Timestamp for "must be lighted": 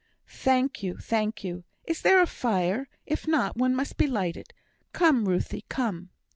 3.75-4.51